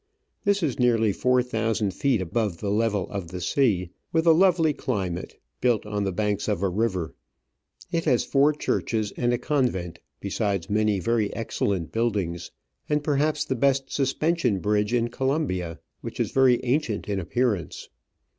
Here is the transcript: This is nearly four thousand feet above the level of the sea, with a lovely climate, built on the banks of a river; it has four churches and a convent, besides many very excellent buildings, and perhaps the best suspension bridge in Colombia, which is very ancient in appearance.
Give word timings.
This 0.45 0.63
is 0.63 0.79
nearly 0.79 1.13
four 1.13 1.43
thousand 1.43 1.93
feet 1.93 2.23
above 2.23 2.57
the 2.57 2.71
level 2.71 3.07
of 3.11 3.27
the 3.27 3.39
sea, 3.39 3.91
with 4.11 4.25
a 4.25 4.31
lovely 4.33 4.73
climate, 4.73 5.39
built 5.59 5.85
on 5.85 6.05
the 6.05 6.11
banks 6.11 6.47
of 6.47 6.63
a 6.63 6.69
river; 6.69 7.13
it 7.91 8.05
has 8.05 8.23
four 8.25 8.51
churches 8.51 9.13
and 9.15 9.31
a 9.31 9.37
convent, 9.37 9.99
besides 10.19 10.71
many 10.71 10.99
very 10.99 11.31
excellent 11.35 11.91
buildings, 11.91 12.49
and 12.89 13.03
perhaps 13.03 13.45
the 13.45 13.53
best 13.53 13.91
suspension 13.91 14.57
bridge 14.57 14.91
in 14.91 15.09
Colombia, 15.09 15.77
which 16.01 16.19
is 16.19 16.31
very 16.31 16.59
ancient 16.63 17.07
in 17.07 17.19
appearance. 17.19 17.89